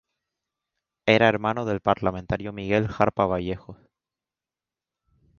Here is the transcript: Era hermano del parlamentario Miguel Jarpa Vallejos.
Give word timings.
Era 1.05 1.27
hermano 1.29 1.63
del 1.63 1.79
parlamentario 1.79 2.51
Miguel 2.51 2.87
Jarpa 2.87 3.27
Vallejos. 3.27 3.77